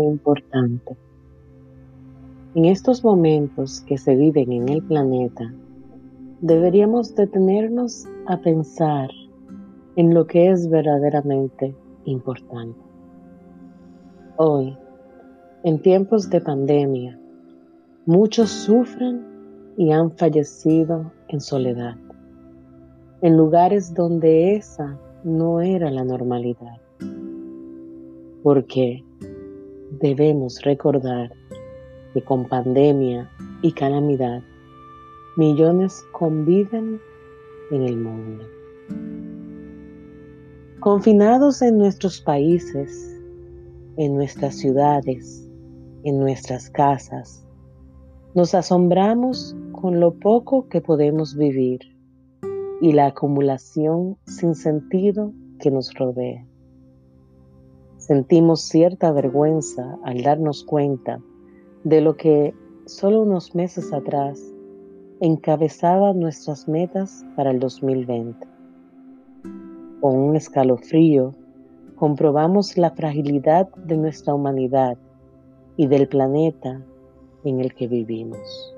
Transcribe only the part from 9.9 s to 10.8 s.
en lo que es